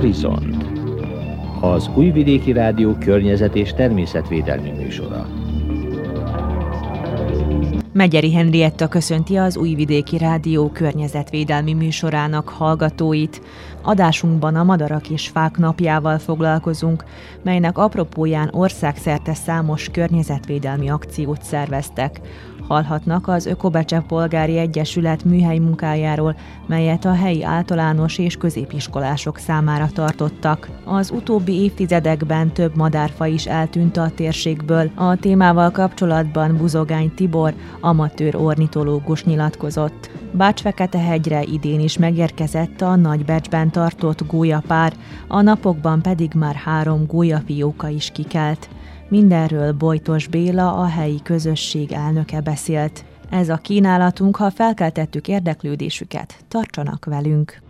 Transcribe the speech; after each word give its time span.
Horizont 0.00 0.64
az 1.60 1.90
Újvidéki 1.94 2.52
Rádió 2.52 2.94
környezet 2.94 3.54
és 3.54 3.72
természetvédelmi 3.72 4.70
műsora. 4.70 5.26
Megyeri 7.92 8.32
Henrietta 8.32 8.88
köszönti 8.88 9.36
az 9.36 9.56
Újvidéki 9.56 10.18
Rádió 10.18 10.68
környezetvédelmi 10.68 11.72
műsorának 11.72 12.48
hallgatóit. 12.48 13.42
Adásunkban 13.82 14.54
a 14.54 14.64
Madarak 14.64 15.10
és 15.10 15.28
Fák 15.28 15.56
napjával 15.56 16.18
foglalkozunk, 16.18 17.04
melynek 17.42 17.78
apropóján 17.78 18.48
országszerte 18.52 19.34
számos 19.34 19.88
környezetvédelmi 19.92 20.88
akciót 20.88 21.42
szerveztek 21.42 22.20
hallhatnak 22.70 23.28
az 23.28 23.46
Ökobecse 23.46 24.04
Polgári 24.08 24.58
Egyesület 24.58 25.24
műhely 25.24 25.58
munkájáról, 25.58 26.36
melyet 26.66 27.04
a 27.04 27.12
helyi 27.12 27.44
általános 27.44 28.18
és 28.18 28.36
középiskolások 28.36 29.38
számára 29.38 29.88
tartottak. 29.92 30.68
Az 30.84 31.10
utóbbi 31.10 31.52
évtizedekben 31.52 32.52
több 32.52 32.76
madárfa 32.76 33.26
is 33.26 33.46
eltűnt 33.46 33.96
a 33.96 34.10
térségből. 34.14 34.90
A 34.94 35.16
témával 35.16 35.70
kapcsolatban 35.70 36.56
Buzogány 36.56 37.14
Tibor, 37.14 37.54
amatőr 37.80 38.36
ornitológus 38.36 39.24
nyilatkozott. 39.24 40.10
Bácsfekete-hegyre 40.32 41.42
idén 41.42 41.80
is 41.80 41.98
megérkezett 41.98 42.80
a 42.80 42.96
Nagybecsben 42.96 43.70
tartott 43.70 44.26
gólyapár, 44.26 44.92
a 45.28 45.40
napokban 45.40 46.02
pedig 46.02 46.32
már 46.34 46.54
három 46.54 47.06
gólyafióka 47.06 47.88
is 47.88 48.10
kikelt. 48.12 48.68
Mindenről 49.10 49.72
Bojtos 49.72 50.26
Béla, 50.26 50.72
a 50.72 50.86
helyi 50.86 51.22
közösség 51.22 51.92
elnöke 51.92 52.40
beszélt. 52.40 53.04
Ez 53.30 53.48
a 53.48 53.56
kínálatunk, 53.56 54.36
ha 54.36 54.50
felkeltettük 54.50 55.28
érdeklődésüket, 55.28 56.44
tartsanak 56.48 57.04
velünk! 57.04 57.62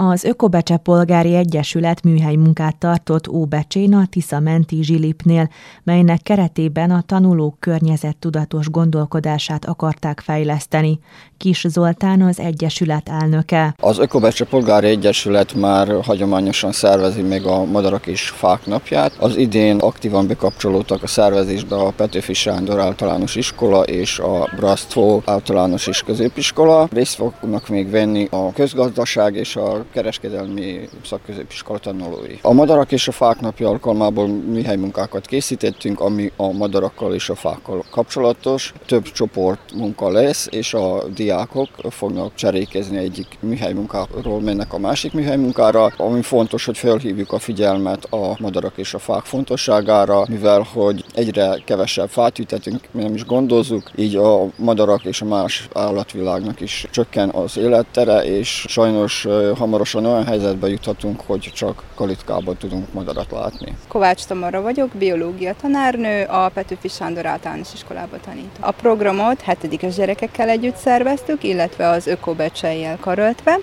Az 0.00 0.24
Ökobecse 0.24 0.76
Polgári 0.76 1.34
Egyesület 1.34 2.02
műhely 2.02 2.34
munkát 2.34 2.76
tartott 2.76 3.28
Óbecsén 3.28 3.94
a 3.94 4.06
Tisza 4.10 4.40
menti 4.40 4.82
zsilipnél, 4.82 5.48
melynek 5.82 6.22
keretében 6.22 6.90
a 6.90 7.02
tanulók 7.06 7.56
környezettudatos 7.60 8.70
gondolkodását 8.70 9.64
akarták 9.64 10.20
fejleszteni. 10.20 10.98
Kis 11.36 11.64
Zoltán 11.68 12.22
az 12.22 12.40
Egyesület 12.40 13.08
elnöke. 13.08 13.74
Az 13.76 13.98
Ökobecse 13.98 14.44
Polgári 14.44 14.88
Egyesület 14.88 15.54
már 15.54 16.00
hagyományosan 16.02 16.72
szervezi 16.72 17.22
még 17.22 17.46
a 17.46 17.64
Madarak 17.64 18.06
és 18.06 18.28
Fák 18.28 18.66
napját. 18.66 19.16
Az 19.18 19.36
idén 19.36 19.78
aktívan 19.78 20.26
bekapcsolódtak 20.26 21.02
a 21.02 21.06
szervezésbe 21.06 21.76
a 21.76 21.90
Petőfi 21.90 22.32
Sándor 22.32 22.78
általános 22.78 23.36
iskola 23.36 23.82
és 23.82 24.18
a 24.18 24.48
Brasztfó 24.56 25.22
általános 25.24 25.86
és 25.86 26.02
középiskola. 26.02 26.88
Részt 26.92 27.14
fognak 27.14 27.68
még 27.68 27.90
venni 27.90 28.28
a 28.30 28.52
közgazdaság 28.52 29.34
és 29.34 29.56
a 29.56 29.86
kereskedelmi 29.92 30.88
szakközépiskola 31.04 31.78
tanulói. 31.78 32.38
A 32.42 32.52
madarak 32.52 32.92
és 32.92 33.08
a 33.08 33.12
fák 33.12 33.40
napja 33.40 33.68
alkalmából 33.68 34.26
műhely 34.26 34.76
munkákat 34.76 35.26
készítettünk, 35.26 36.00
ami 36.00 36.32
a 36.36 36.52
madarakkal 36.52 37.14
és 37.14 37.28
a 37.28 37.34
fákkal 37.34 37.84
kapcsolatos. 37.90 38.72
Több 38.86 39.02
csoport 39.02 39.60
munka 39.74 40.10
lesz, 40.10 40.48
és 40.50 40.74
a 40.74 41.04
diákok 41.14 41.68
fognak 41.90 42.34
cserékezni 42.34 42.96
egyik 42.96 43.26
műhely 43.40 43.72
munkáról 43.72 44.40
mennek 44.40 44.72
a 44.72 44.78
másik 44.78 45.12
műhely 45.12 45.36
munkára, 45.36 45.92
ami 45.96 46.22
fontos, 46.22 46.64
hogy 46.64 46.78
felhívjuk 46.78 47.32
a 47.32 47.38
figyelmet 47.38 48.04
a 48.04 48.36
madarak 48.38 48.72
és 48.76 48.94
a 48.94 48.98
fák 48.98 49.24
fontosságára, 49.24 50.24
mivel 50.28 50.66
hogy 50.72 51.04
egyre 51.18 51.62
kevesebb 51.64 52.08
fát 52.08 52.38
ütetünk, 52.38 52.80
nem 52.90 53.14
is 53.14 53.24
gondozzuk, 53.24 53.90
így 53.96 54.16
a 54.16 54.46
madarak 54.56 55.04
és 55.04 55.20
a 55.20 55.24
más 55.24 55.68
állatvilágnak 55.74 56.60
is 56.60 56.86
csökken 56.90 57.28
az 57.28 57.56
élettere, 57.56 58.24
és 58.24 58.64
sajnos 58.68 59.26
hamar 59.56 59.78
hamarosan 59.78 60.04
olyan 60.04 60.26
helyzetbe 60.26 60.68
juthatunk, 60.68 61.20
hogy 61.26 61.50
csak 61.54 61.82
kalitkában 61.94 62.56
tudunk 62.56 62.92
madarat 62.92 63.30
látni. 63.30 63.76
Kovács 63.88 64.24
Tamara 64.24 64.60
vagyok, 64.60 64.88
biológia 64.90 65.54
tanárnő, 65.60 66.24
a 66.24 66.48
Petőfi 66.48 66.88
Sándor 66.88 67.26
általános 67.26 67.68
iskolában 67.74 68.20
tanítom. 68.24 68.50
A 68.60 68.70
programot 68.70 69.40
hetedikes 69.40 69.94
gyerekekkel 69.94 70.48
együtt 70.48 70.76
szerveztük, 70.76 71.44
illetve 71.44 71.88
az 71.88 72.06
ökobecsejjel 72.06 72.98
karöltve. 73.00 73.58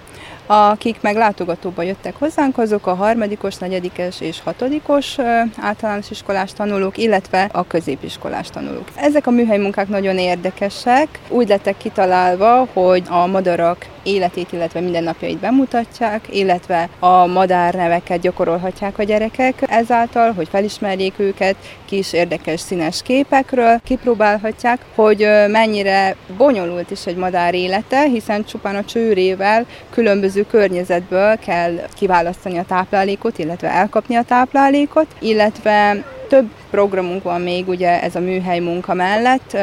Akik 0.48 1.02
meg 1.02 1.16
látogatóba 1.16 1.82
jöttek 1.82 2.16
hozzánk, 2.20 2.58
azok 2.58 2.88
a 2.88 2.94
harmadikos, 2.94 3.56
negyedikes 3.56 4.22
és 4.22 4.42
hatodikos 4.44 5.18
általános 5.58 6.10
iskolás 6.10 6.54
tanulók, 6.54 6.98
illetve 6.98 7.50
a 7.52 7.68
középiskolás 7.68 8.50
tanulók. 8.50 8.88
Ezek 8.96 9.28
a 9.28 9.32
műhely 9.32 9.58
munkák 9.58 9.88
nagyon 9.88 10.18
érdekesek. 10.18 11.20
Úgy 11.30 11.48
lettek 11.48 11.78
kitalálva, 11.78 12.68
hogy 12.74 13.04
a 13.10 13.26
madarak 13.26 13.86
életét, 14.04 14.52
illetve 14.52 14.80
mindennapjait 14.80 15.38
bemutatják, 15.38 16.28
illetve 16.30 16.90
a 17.00 17.26
madárneveket 17.26 18.20
gyakorolhatják 18.20 18.98
a 18.98 19.04
gyerekek 19.04 19.64
ezáltal, 19.68 20.34
hogy 20.34 20.48
felismerjék 20.50 21.14
őket, 21.18 21.56
kis 21.86 22.14
érdekes 22.14 22.60
színes 22.60 23.02
képekről, 23.02 23.80
kipróbálhatják, 23.84 24.80
hogy 24.96 25.28
mennyire 25.48 26.16
bonyolult 26.38 26.92
is 26.92 27.06
egy 27.06 27.16
madár 27.16 27.54
élete, 27.54 28.04
hiszen 28.04 28.46
csupán 28.46 28.76
a 28.76 28.86
csőrével 28.86 29.66
különböző 29.90 30.35
környezetből 30.44 31.38
kell 31.38 31.80
kiválasztani 31.94 32.58
a 32.58 32.66
táplálékot, 32.68 33.38
illetve 33.38 33.70
elkapni 33.70 34.16
a 34.16 34.24
táplálékot, 34.24 35.08
illetve 35.20 36.04
több 36.28 36.50
programunk 36.70 37.24
van 37.24 37.42
még 37.42 37.68
ugye 37.68 38.02
ez 38.02 38.16
a 38.16 38.20
műhely 38.20 38.60
munka 38.60 38.94
mellett. 38.94 39.58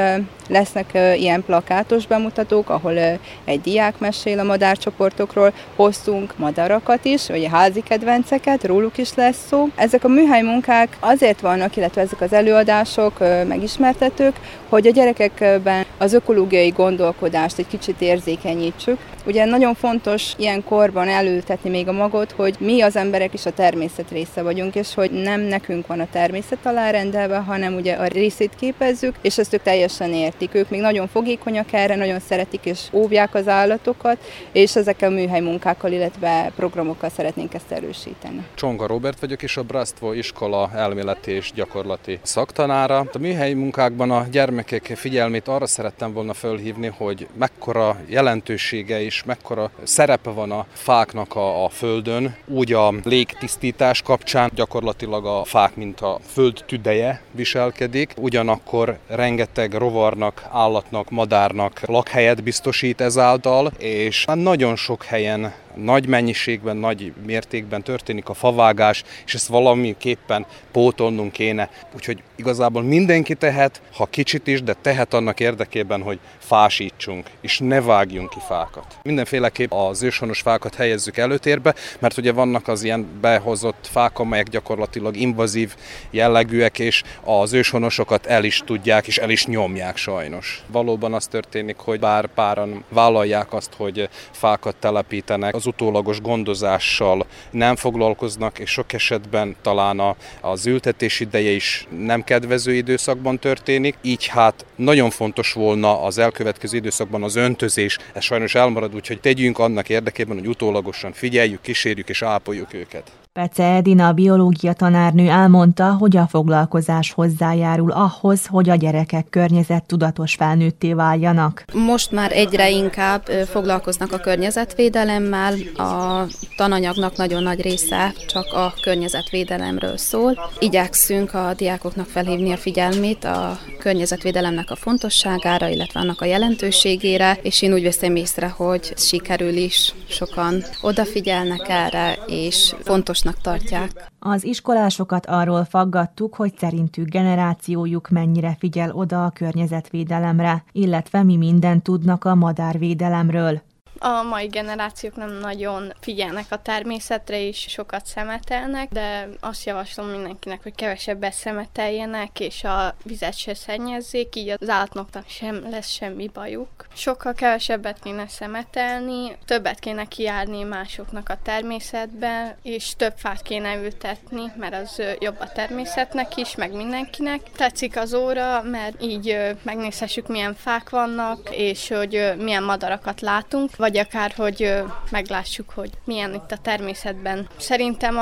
Lesznek 0.53 0.91
ilyen 1.17 1.45
plakátos 1.45 2.07
bemutatók, 2.07 2.71
ahol 2.71 3.19
egy 3.45 3.61
diák 3.61 3.99
mesél 3.99 4.39
a 4.39 4.43
madárcsoportokról, 4.43 5.53
hoztunk 5.77 6.35
madarakat 6.39 7.05
is, 7.05 7.27
vagy 7.29 7.49
házi 7.51 7.81
kedvenceket, 7.81 8.65
róluk 8.65 8.99
is 8.99 9.15
lesz 9.15 9.47
szó. 9.49 9.69
Ezek 9.77 10.05
a 10.05 10.09
műhely 10.09 10.43
munkák 10.43 10.97
azért 11.01 11.41
vannak, 11.41 11.77
illetve 11.77 12.01
ezek 12.01 12.21
az 12.21 12.33
előadások, 12.33 13.19
megismertetők, 13.49 14.37
hogy 14.69 14.87
a 14.87 14.91
gyerekekben 14.91 15.85
az 15.99 16.13
ökológiai 16.13 16.71
gondolkodást 16.71 17.59
egy 17.59 17.69
kicsit 17.69 18.01
érzékenyítsük. 18.01 18.99
Ugye 19.27 19.45
nagyon 19.45 19.75
fontos 19.75 20.33
ilyen 20.37 20.65
korban 20.65 21.09
előtetni 21.09 21.71
még 21.71 21.89
a 21.89 21.93
magot, 21.93 22.33
hogy 22.33 22.55
mi 22.59 22.81
az 22.81 22.97
emberek 22.97 23.35
is 23.35 23.47
a 23.47 23.53
természet 23.53 24.11
része 24.11 24.43
vagyunk, 24.43 24.75
és 24.75 24.95
hogy 24.95 25.11
nem 25.11 25.41
nekünk 25.41 25.87
van 25.87 26.01
a 26.01 26.07
természet 26.13 26.67
alárendelve, 26.67 27.37
hanem 27.37 27.75
ugye 27.75 27.95
a 27.95 28.07
részét 28.07 28.53
képezzük, 28.61 29.15
és 29.23 29.39
ezt 29.39 29.55
ők 29.55 29.63
teljesen 29.63 30.13
értik. 30.13 30.42
Ők 30.53 30.71
még 30.71 30.81
nagyon 30.81 31.09
fogékonyak 31.09 31.73
erre, 31.73 31.97
nagyon 31.97 32.21
szeretik 32.21 32.61
és 32.65 32.81
óvják 32.93 33.35
az 33.35 33.49
állatokat, 33.49 34.19
és 34.53 34.77
ezekkel 34.77 35.11
a 35.11 35.15
műhely 35.15 35.41
munkákkal, 35.41 35.93
illetve 35.93 36.53
programokkal 36.57 37.09
szeretnénk 37.09 37.55
ezt 37.55 37.71
erősíteni. 37.71 38.47
Csonga 38.55 38.87
Robert 38.87 39.21
vagyok, 39.21 39.43
és 39.43 39.57
a 39.57 39.63
Brasztvo 39.63 40.13
iskola 40.13 40.71
elméleti 40.75 41.31
és 41.31 41.53
gyakorlati 41.55 42.19
szaktanára. 42.23 42.99
A 43.13 43.19
műhely 43.19 43.53
munkákban 43.53 44.11
a 44.11 44.27
gyermekek 44.31 44.93
figyelmét 44.97 45.49
arra 45.49 45.67
szerettem 45.67 46.13
volna 46.13 46.33
fölhívni, 46.33 46.93
hogy 46.97 47.27
mekkora 47.39 47.97
jelentősége 48.07 49.03
és 49.03 49.23
mekkora 49.25 49.71
szerepe 49.83 50.31
van 50.31 50.51
a 50.51 50.67
fáknak 50.73 51.37
a, 51.37 51.65
a 51.65 51.69
földön, 51.69 52.37
úgy 52.47 52.73
a 52.73 52.95
légtisztítás 53.05 54.03
kapcsán 54.03 54.51
gyakorlatilag 54.55 55.27
a 55.27 55.45
fák, 55.45 55.77
mint 55.77 56.01
a 56.01 56.19
föld 56.27 56.65
tüdeje 56.67 57.23
viselkedik, 57.31 58.15
ugyanakkor 58.17 58.99
rengeteg 59.07 59.73
rovarnak, 59.73 60.32
állatnak, 60.51 61.11
madárnak 61.11 61.81
lakhelyet 61.87 62.43
biztosít 62.43 63.01
ezáltal, 63.01 63.67
és 63.79 64.25
nagyon 64.35 64.77
sok 64.77 65.05
helyen 65.05 65.53
nagy 65.75 66.07
mennyiségben, 66.07 66.77
nagy 66.77 67.13
mértékben 67.27 67.83
történik 67.83 68.29
a 68.29 68.35
favágás, 68.35 69.03
és 69.27 69.35
ezt 69.35 69.47
valamiképpen 69.47 70.47
pótolnunk 70.73 71.33
kéne. 71.33 71.71
Úgyhogy 71.95 72.23
igazából 72.37 72.83
mindenki 72.83 73.35
tehet, 73.35 73.83
ha 73.95 74.07
kicsit 74.07 74.47
is, 74.47 74.63
de 74.63 74.75
tehet 74.81 75.15
annak 75.15 75.41
érdekében, 75.41 76.03
hogy 76.03 76.19
fásítsunk, 76.39 77.31
és 77.41 77.59
ne 77.59 77.81
vágjunk 77.81 78.31
ki 78.31 78.39
fákat. 78.49 78.99
Mindenféleképp 79.03 79.73
az 79.73 80.03
őshonos 80.03 80.41
fákat 80.41 80.75
helyezzük 80.75 81.17
előtérbe, 81.17 81.75
mert 81.99 82.17
ugye 82.17 82.33
vannak 82.33 82.69
az 82.69 82.83
ilyen 82.83 83.07
behozott 83.21 83.89
fák, 83.91 84.19
amelyek 84.19 84.49
gyakorlatilag 84.49 85.17
invazív 85.17 85.75
jellegűek, 86.11 86.79
és 86.79 87.03
az 87.25 87.53
őshonosokat 87.53 88.27
el 88.27 88.45
is 88.45 88.63
tudják, 88.67 89.07
és 89.07 89.19
el 89.19 89.31
is 89.31 89.47
nyomják 89.47 89.97
sajnos. 89.97 90.63
Valóban 90.67 91.15
az 91.15 91.27
történik, 91.27 91.77
hogy 91.77 92.01
bár 92.01 92.27
páran 92.27 92.85
vállalják 92.89 93.53
azt, 93.53 93.73
hogy 93.77 94.09
fákat 94.31 94.77
telepítenek, 94.77 95.55
az 95.63 95.69
utólagos 95.69 96.21
gondozással 96.21 97.27
nem 97.51 97.77
foglalkoznak, 97.77 98.59
és 98.59 98.71
sok 98.71 98.93
esetben 98.93 99.57
talán 99.63 99.99
a, 99.99 100.17
az 100.41 100.67
ültetés 100.67 101.21
ideje 101.21 101.51
is 101.51 101.87
nem 101.99 102.25
kedvező 102.25 102.75
időszakban 102.75 103.39
történik, 103.39 103.97
így 104.03 104.27
hát 104.27 104.67
nagyon 104.77 105.11
fontos 105.11 105.53
volna 105.53 106.03
az 106.03 106.19
elkövetkező 106.19 106.77
időszakban 106.77 107.23
az 107.23 107.37
öntözés, 107.37 107.99
ez 108.13 108.23
sajnos 108.23 108.55
elmarad, 108.55 108.95
úgyhogy 108.95 109.21
tegyünk 109.21 109.59
annak 109.59 109.89
érdekében, 109.89 110.39
hogy 110.39 110.49
utólagosan 110.49 111.13
figyeljük, 111.13 111.61
kísérjük 111.61 112.09
és 112.09 112.23
ápoljuk 112.23 112.75
őket. 112.75 113.22
Pece 113.33 113.65
Edina 113.65 114.13
biológia 114.13 114.73
tanárnő 114.73 115.29
elmondta, 115.29 115.93
hogy 115.93 116.17
a 116.17 116.27
foglalkozás 116.27 117.13
hozzájárul 117.13 117.91
ahhoz, 117.91 118.47
hogy 118.47 118.69
a 118.69 118.75
gyerekek 118.75 119.27
környezet 119.31 119.87
tudatos 119.87 120.35
felnőtté 120.35 120.93
váljanak. 120.93 121.65
Most 121.75 122.11
már 122.11 122.33
egyre 122.33 122.71
inkább 122.71 123.23
foglalkoznak 123.25 124.13
a 124.13 124.19
környezetvédelemmel, 124.19 125.55
a 125.77 126.25
tananyagnak 126.57 127.17
nagyon 127.17 127.43
nagy 127.43 127.61
része 127.61 128.13
csak 128.27 128.53
a 128.53 128.75
környezetvédelemről 128.83 129.97
szól. 129.97 130.51
Igyekszünk 130.59 131.35
a 131.35 131.55
diákoknak 131.57 132.07
felhívni 132.07 132.53
a 132.53 132.57
figyelmét 132.57 133.25
a 133.25 133.59
környezetvédelemnek 133.79 134.71
a 134.71 134.77
fontosságára, 134.77 135.69
illetve 135.69 136.01
annak 136.01 136.21
a 136.21 136.25
jelentőségére, 136.25 137.39
és 137.43 137.63
én 137.63 137.73
úgy 137.73 137.83
veszem 137.83 138.17
észre, 138.17 138.49
hogy 138.49 138.93
sikerül 138.97 139.57
is, 139.57 139.95
sokan 140.09 140.65
odafigyelnek 140.81 141.69
erre, 141.69 142.19
és 142.27 142.75
fontos 142.83 143.21
fontosnak 143.23 143.41
tartják. 143.41 144.11
Az 144.19 144.45
iskolásokat 144.45 145.27
arról 145.27 145.65
faggattuk, 145.65 146.35
hogy 146.35 146.53
szerintük 146.59 147.09
generációjuk 147.09 148.09
mennyire 148.09 148.57
figyel 148.59 148.91
oda 148.93 149.25
a 149.25 149.31
környezetvédelemre, 149.31 150.65
illetve 150.73 151.23
mi 151.23 151.37
mindent 151.37 151.83
tudnak 151.83 152.25
a 152.25 152.35
madárvédelemről. 152.35 153.63
A 154.05 154.23
mai 154.23 154.47
generációk 154.47 155.17
nem 155.17 155.33
nagyon 155.33 155.93
figyelnek 156.01 156.45
a 156.49 156.63
természetre, 156.63 157.41
és 157.41 157.67
sokat 157.69 158.07
szemetelnek, 158.07 158.89
de 158.89 159.29
azt 159.41 159.65
javaslom 159.65 160.07
mindenkinek, 160.07 160.63
hogy 160.63 160.75
kevesebbet 160.75 161.33
szemeteljenek, 161.33 162.41
és 162.41 162.65
a 162.65 162.95
vizet 163.03 163.37
se 163.37 163.55
szennyezzék, 163.55 164.37
így 164.37 164.49
az 164.49 164.69
állatoknak 164.69 165.25
sem 165.29 165.71
lesz 165.71 165.89
semmi 165.89 166.31
bajuk. 166.33 166.69
Sokkal 166.95 167.33
kevesebbet 167.33 167.99
kéne 168.03 168.29
szemetelni, 168.29 169.37
többet 169.45 169.79
kéne 169.79 170.05
kiárni 170.05 170.63
másoknak 170.63 171.29
a 171.29 171.39
természetbe, 171.43 172.57
és 172.63 172.97
több 172.97 173.15
fát 173.17 173.43
kéne 173.43 173.77
ültetni, 173.77 174.53
mert 174.57 174.75
az 174.75 175.03
jobb 175.19 175.41
a 175.41 175.53
természetnek 175.53 176.37
is, 176.37 176.55
meg 176.55 176.73
mindenkinek. 176.73 177.41
Tetszik 177.57 177.97
az 177.97 178.15
óra, 178.15 178.63
mert 178.63 179.03
így 179.03 179.39
megnézhessük, 179.63 180.29
milyen 180.29 180.55
fák 180.55 180.91
vannak, 180.91 181.51
és 181.51 181.89
hogy 181.89 182.33
milyen 182.39 182.63
madarakat 182.63 183.21
látunk, 183.21 183.77
vagy 183.77 183.91
akár, 183.99 184.33
hogy 184.37 184.83
meglássuk, 185.11 185.71
hogy 185.71 185.91
milyen 186.05 186.35
itt 186.35 186.53
a 186.53 186.59
természetben. 186.63 187.49
Szerintem 187.59 188.17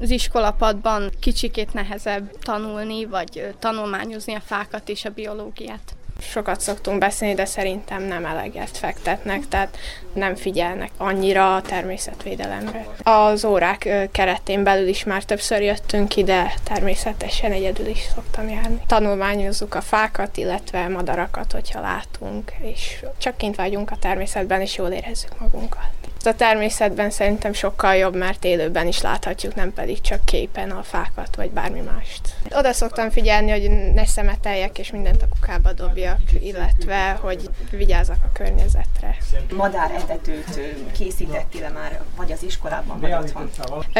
az 0.00 0.10
iskolapadban 0.10 1.10
kicsikét 1.20 1.72
nehezebb 1.72 2.38
tanulni, 2.38 3.04
vagy 3.04 3.54
tanulmányozni 3.58 4.34
a 4.34 4.40
fákat 4.40 4.88
és 4.88 5.04
a 5.04 5.10
biológiát 5.10 5.96
sokat 6.30 6.60
szoktunk 6.60 6.98
beszélni, 6.98 7.34
de 7.34 7.44
szerintem 7.44 8.02
nem 8.02 8.24
eleget 8.24 8.78
fektetnek, 8.78 9.48
tehát 9.48 9.78
nem 10.12 10.34
figyelnek 10.34 10.90
annyira 10.96 11.54
a 11.54 11.62
természetvédelemre. 11.62 12.86
Az 13.02 13.44
órák 13.44 14.08
keretén 14.12 14.62
belül 14.62 14.88
is 14.88 15.04
már 15.04 15.22
többször 15.22 15.62
jöttünk 15.62 16.16
ide, 16.16 16.54
természetesen 16.64 17.52
egyedül 17.52 17.86
is 17.86 18.08
szoktam 18.14 18.48
járni. 18.48 18.80
Tanulmányozzuk 18.86 19.74
a 19.74 19.80
fákat, 19.80 20.36
illetve 20.36 20.88
madarakat, 20.88 21.52
hogyha 21.52 21.80
látunk, 21.80 22.52
és 22.58 23.04
csak 23.18 23.36
kint 23.36 23.56
vagyunk 23.56 23.90
a 23.90 23.96
természetben, 23.96 24.60
és 24.60 24.76
jól 24.76 24.88
érezzük 24.88 25.40
magunkat. 25.40 25.90
A 26.26 26.34
természetben 26.34 27.10
szerintem 27.10 27.52
sokkal 27.52 27.94
jobb, 27.94 28.16
mert 28.16 28.44
élőben 28.44 28.86
is 28.86 29.00
láthatjuk, 29.00 29.54
nem 29.54 29.72
pedig 29.72 30.00
csak 30.00 30.24
képen 30.24 30.70
a 30.70 30.82
fákat, 30.82 31.36
vagy 31.36 31.50
bármi 31.50 31.80
mást. 31.80 32.20
Oda 32.50 32.72
szoktam 32.72 33.10
figyelni, 33.10 33.50
hogy 33.50 33.92
ne 33.94 34.06
szemeteljek, 34.06 34.78
és 34.78 34.90
mindent 34.90 35.22
a 35.22 35.26
kukába 35.28 35.72
dobjak, 35.72 36.18
illetve, 36.40 37.18
hogy 37.20 37.50
vigyázzak 37.70 38.16
a 38.24 38.32
környezetre. 38.32 39.16
Madár 39.56 39.90
etetőt 39.90 40.60
készítettél 40.92 41.70
már, 41.74 42.00
vagy 42.16 42.32
az 42.32 42.42
iskolában, 42.42 43.00
vagy 43.00 43.12
otthon? 43.12 43.50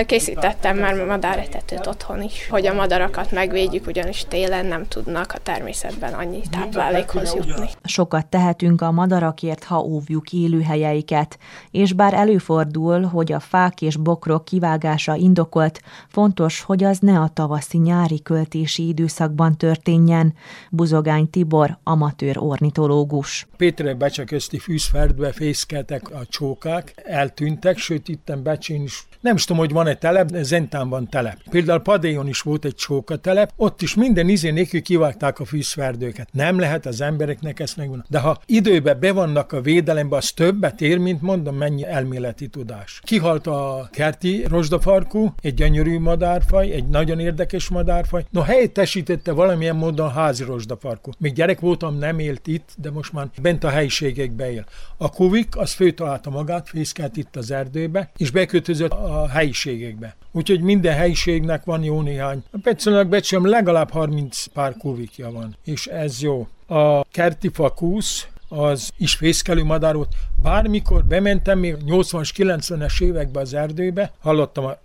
Készítettem 0.07 0.77
már 0.79 0.95
madár 1.05 1.39
etetőt 1.39 1.87
otthon 1.87 2.23
is, 2.23 2.49
hogy 2.49 2.67
a 2.67 2.75
madarakat 2.75 3.31
megvédjük, 3.31 3.87
ugyanis 3.87 4.25
télen 4.29 4.67
nem 4.67 4.89
tudnak 4.89 5.33
a 5.35 5.39
természetben 5.39 6.13
annyi 6.13 6.41
táplálékhoz 6.51 7.35
jutni. 7.35 7.69
Sokat 7.85 8.27
tehetünk 8.27 8.83
a 8.83 8.91
madarakért, 8.91 9.65
ha 9.65 9.79
óvjuk 9.79 10.33
élőhelyeiket, 10.33 11.39
és 11.71 11.93
bár 11.93 12.12
előfordul, 12.13 13.03
hogy 13.03 13.33
a 13.33 13.41
fák 13.41 13.83
és 13.83 13.97
bokrok 13.97 14.45
kivágása 14.45 15.15
indokolt, 15.15 15.81
fontos, 16.09 16.61
hogy 16.61 16.85
az 16.85 16.99
ne 16.99 17.21
a 17.21 17.29
tavaszi-nyári 17.29 18.23
költési 18.23 18.89
időszakban 18.89 19.57
történjen. 19.57 20.35
Buzogány 20.71 21.31
Tibor, 21.31 21.79
amatőr 21.83 22.39
ornitológus. 22.39 23.47
Péter 23.57 23.97
Becse 23.97 24.25
közti 24.25 24.59
fűzferdbe 24.59 25.33
fészkeltek 25.33 26.11
a 26.11 26.27
csókák, 26.29 26.95
eltűntek, 27.05 27.79
sőt 27.79 28.09
itten 28.09 28.43
Becsén 28.43 28.83
is 28.83 29.07
nem 29.23 29.35
is 29.35 29.45
tudom, 29.45 29.61
hogy 29.63 29.73
van-e 29.73 29.95
telep, 29.95 30.29
Zentán 30.35 30.89
van 30.89 31.09
telep. 31.09 31.37
Például 31.51 31.81
Padéjon 31.81 32.29
is 32.29 32.41
volt 32.41 32.65
egy 32.65 32.75
csóka 32.75 33.17
telep, 33.17 33.53
ott 33.57 33.83
is 33.83 33.95
minden 33.95 34.29
izé 34.29 34.51
nélkül 34.51 34.83
kivágták 34.83 35.41
a 35.41 35.45
fűszferdőket. 35.45 36.29
Nem 36.33 36.59
lehet 36.59 36.87
az 36.87 37.01
embereknek 37.01 37.61
ezt 37.61 37.77
megmondani. 37.77 38.09
De 38.11 38.19
ha 38.19 38.41
időbe 38.47 38.95
bevannak 38.95 39.53
a 39.53 39.61
védelembe, 39.61 40.17
az 40.17 40.31
többet 40.31 40.81
ér, 40.81 40.99
mint 40.99 41.23
mondom, 41.23 41.57
mennyi 41.57 41.87
elméleti 42.03 42.49
tudás. 42.49 43.01
Kihalt 43.05 43.47
a 43.47 43.89
kerti 43.91 44.45
rozsdafarkú, 44.49 45.35
egy 45.41 45.55
gyönyörű 45.55 45.99
madárfaj, 45.99 46.71
egy 46.71 46.89
nagyon 46.89 47.19
érdekes 47.19 47.69
madárfaj. 47.69 48.25
No, 48.31 48.41
helyettesítette 48.41 49.33
valamilyen 49.33 49.77
módon 49.77 50.07
a 50.07 50.11
házi 50.11 50.45
rozsdafarkú. 50.45 51.11
Még 51.19 51.33
gyerek 51.33 51.61
voltam, 51.61 51.99
nem 51.99 52.19
élt 52.19 52.47
itt, 52.47 52.69
de 52.77 52.91
most 52.91 53.13
már 53.13 53.31
bent 53.43 53.65
a 53.65 53.69
helyiségekbe 53.69 54.53
él. 54.53 54.65
A 54.97 55.11
kuvik, 55.11 55.57
az 55.57 55.73
főtalálta 55.73 56.31
magát, 56.31 56.69
fészkelt 56.69 57.17
itt 57.17 57.37
az 57.37 57.51
erdőbe, 57.51 58.11
és 58.17 58.31
bekötözött 58.31 58.91
a 58.91 59.29
helyiségekbe. 59.29 60.17
Úgyhogy 60.33 60.61
minden 60.61 60.95
helyiségnek 60.95 61.65
van 61.65 61.83
jó 61.83 62.01
néhány. 62.01 62.43
A 62.51 62.59
Petszonak 62.63 63.09
becsem 63.09 63.47
legalább 63.47 63.91
30 63.91 64.47
pár 64.47 64.77
kuvikja 64.77 65.31
van, 65.31 65.57
és 65.65 65.87
ez 65.87 66.23
jó. 66.23 66.49
A 66.67 67.05
kerti 67.05 67.49
fakúsz, 67.53 68.29
az 68.53 68.91
is 68.97 69.15
fészkelő 69.15 69.65
madár 69.65 69.95
volt. 69.95 70.15
Bármikor 70.43 71.05
bementem, 71.05 71.59
még 71.59 71.77
80-as, 71.87 72.31
90-es 72.37 73.03
években 73.03 73.43
az 73.43 73.55
erdőbe, 73.55 74.13
hallottam 74.19 74.65
a 74.65 74.79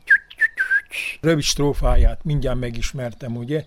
rövid 1.22 1.44
strófáját, 1.44 2.24
mindjárt 2.24 2.60
megismertem, 2.60 3.36
ugye, 3.36 3.66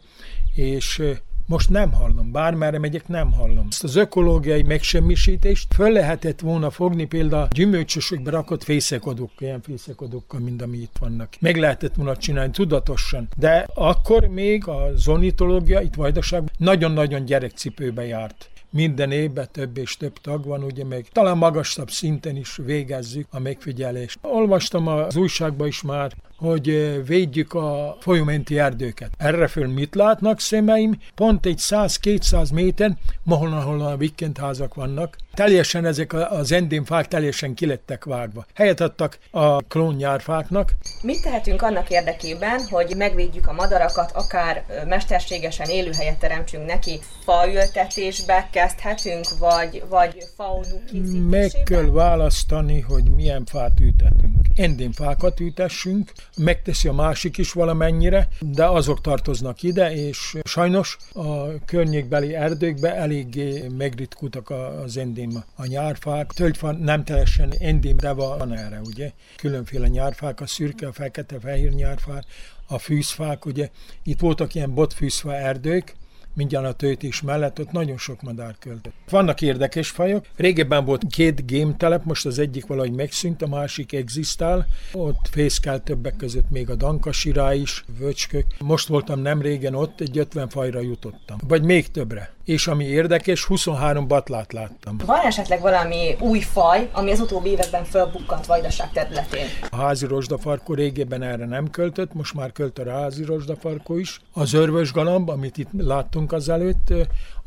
és 0.55 1.03
most 1.47 1.71
nem 1.71 1.93
hallom, 1.93 2.33
bármerre 2.33 2.79
megyek, 2.79 3.09
nem 3.09 3.33
hallom. 3.33 3.67
Ezt 3.71 3.85
az 3.85 3.97
ökológiai 3.97 4.63
megsemmisítést 4.63 5.75
föl 5.75 5.93
lehetett 5.93 6.41
volna 6.41 6.71
fogni 6.71 7.05
például 7.05 7.49
gyümölcsösökbe 7.51 8.31
rakott 8.31 8.63
fészekodók, 8.63 9.31
ilyen 9.39 9.61
fészekodókkal, 9.63 10.41
mint 10.41 10.63
ami 10.63 10.77
itt 10.77 10.97
vannak. 11.01 11.29
Meg 11.41 11.57
lehetett 11.57 11.95
volna 11.95 12.17
csinálni 12.17 12.51
tudatosan. 12.51 13.29
De 13.37 13.67
akkor 13.75 14.27
még 14.27 14.67
a 14.67 14.91
zonitológia 14.95 15.81
itt 15.81 15.95
Vajdaságban 15.95 16.51
nagyon-nagyon 16.59 17.25
gyerekcipőbe 17.25 18.07
járt 18.07 18.51
minden 18.71 19.11
évben 19.11 19.49
több 19.53 19.77
és 19.77 19.97
több 19.97 20.19
tag 20.19 20.45
van, 20.45 20.63
ugye 20.63 20.85
még 20.85 21.09
talán 21.09 21.37
magasabb 21.37 21.91
szinten 21.91 22.37
is 22.37 22.57
végezzük 22.57 23.27
a 23.31 23.39
megfigyelést. 23.39 24.19
Olvastam 24.23 24.87
az 24.87 25.17
újságban 25.17 25.67
is 25.67 25.83
már, 25.83 26.13
hogy 26.41 27.01
védjük 27.07 27.55
a 27.55 27.97
folyómenti 28.01 28.59
erdőket. 28.59 29.11
Erre 29.17 29.47
föl 29.47 29.69
mit 29.69 29.95
látnak 29.95 30.41
szemeim? 30.41 30.99
Pont 31.15 31.47
egy 31.47 31.59
100-200 31.59 32.53
méter, 32.53 32.97
ahol, 33.27 33.53
ahol 33.53 33.81
a 33.81 33.97
házak 34.41 34.75
vannak, 34.75 35.17
teljesen 35.35 35.85
ezek 35.87 36.13
az 36.13 36.53
endémfák 36.53 37.09
teljesen 37.09 37.55
kilettek 37.55 38.05
vágva. 38.05 38.47
Helyet 38.55 38.81
adtak 38.81 39.19
a 39.31 39.63
klónnyárfáknak. 39.63 40.73
Mit 41.03 41.23
tehetünk 41.23 41.63
annak 41.63 41.91
érdekében, 41.91 42.61
hogy 42.71 42.95
megvédjük 42.97 43.47
a 43.47 43.53
madarakat, 43.53 44.11
akár 44.15 44.65
mesterségesen 44.89 45.69
élőhelyet 45.69 46.19
teremtsünk 46.19 46.67
neki? 46.67 47.01
Faültetésbe 47.25 48.49
kezdhetünk, 48.53 49.25
vagy, 49.39 49.83
vagy 49.89 50.17
faodú 50.37 50.81
Meg 51.29 51.51
kell 51.65 51.91
választani, 51.91 52.81
hogy 52.81 53.11
milyen 53.17 53.45
fát 53.45 53.81
ültetünk. 53.81 54.37
Endémfákat 54.57 55.41
ültessünk, 55.41 56.13
megteszi 56.37 56.89
a 56.89 56.93
másik 56.93 57.39
is 57.39 57.53
valamennyire, 57.53 58.29
de 58.41 58.65
azok 58.65 59.01
tartoznak 59.01 59.63
ide, 59.63 59.95
és 59.95 60.37
sajnos 60.45 60.97
a 61.13 61.65
környékbeli 61.65 62.35
erdőkbe 62.35 62.95
eléggé 62.95 63.67
megritkultak 63.77 64.51
az 64.85 64.97
endém 64.97 65.45
a 65.55 65.67
nyárfák. 65.67 66.33
Tölgyfa 66.33 66.73
nem 66.73 67.05
teljesen 67.05 67.53
endém, 67.59 67.97
de 67.97 68.13
van 68.13 68.53
erre, 68.53 68.81
ugye? 68.85 69.13
Különféle 69.37 69.89
nyárfák, 69.89 70.41
a 70.41 70.47
szürke, 70.47 70.87
a 70.87 70.93
fekete, 70.93 71.37
a 71.37 71.41
fehér 71.41 71.73
nyárfák, 71.73 72.25
a 72.67 72.79
fűzfák, 72.79 73.47
ugye? 73.47 73.69
Itt 74.03 74.21
voltak 74.21 74.55
ilyen 74.55 74.75
botfűzfa 74.75 75.37
erdők, 75.37 75.95
mindjárt 76.35 76.67
a 76.67 76.73
töltés 76.73 77.21
mellett, 77.21 77.61
ott 77.61 77.73
nagyon 77.73 77.99
sok 77.99 78.23
madár 78.23 78.57
költött. 78.59 78.93
Vannak 79.11 79.41
érdekes 79.41 79.91
fajok. 79.91 80.27
Régebben 80.37 80.85
volt 80.85 81.03
két 81.11 81.47
gémtelep, 81.47 82.05
most 82.05 82.27
az 82.27 82.39
egyik 82.39 82.67
valahogy 82.67 82.93
megszűnt, 82.93 83.43
a 83.43 83.47
másik 83.47 83.93
existál. 83.93 84.67
Ott 84.93 85.29
fészkel 85.31 85.83
többek 85.83 86.17
között 86.17 86.51
még 86.51 86.71
a 86.71 86.75
dankasirá 86.75 87.55
is, 87.55 87.85
vöcskök. 87.99 88.45
Most 88.59 88.89
voltam 88.89 89.21
nem 89.21 89.43
régen 89.43 89.75
ott, 89.75 90.01
egy 90.01 90.19
50 90.19 90.49
fajra 90.49 90.81
jutottam. 90.81 91.39
Vagy 91.49 91.63
még 91.63 91.91
többre. 91.91 92.35
És 92.51 92.67
ami 92.67 92.85
érdekes, 92.85 93.45
23 93.45 94.09
batlát 94.09 94.53
láttam. 94.53 94.97
Van 95.07 95.21
esetleg 95.21 95.61
valami 95.61 96.17
új 96.21 96.41
faj, 96.41 96.89
ami 96.93 97.11
az 97.11 97.21
utóbbi 97.21 97.49
években 97.49 97.85
fölbukkant 97.85 98.47
Vajdaság 98.47 98.91
területén? 98.93 99.47
A 99.71 99.77
házi 99.77 100.07
rozsdafarkó 100.07 100.75
régebben 100.75 101.23
erre 101.23 101.47
nem 101.47 101.71
költött, 101.71 102.15
most 102.15 102.35
már 102.35 102.53
költ 102.53 102.79
a 102.79 102.91
házi 102.91 103.25
rozsdafarkó 103.25 103.99
is. 103.99 104.21
Az 104.33 104.53
örvös 104.53 104.93
galamb, 104.93 105.29
amit 105.29 105.59
itt 105.59 105.69
láttunk 105.79 106.33
azelőtt, 106.33 106.93